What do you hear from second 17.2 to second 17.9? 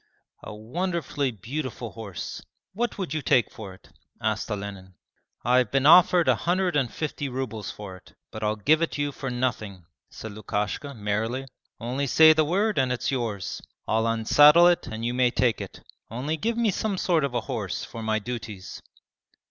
of a horse